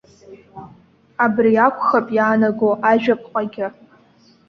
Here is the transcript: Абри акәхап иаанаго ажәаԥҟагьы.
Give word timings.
Абри 1.23 1.53
акәхап 1.65 2.07
иаанаго 2.17 2.69
ажәаԥҟагьы. 2.91 3.67